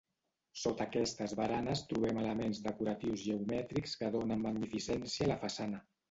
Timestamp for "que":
3.99-4.09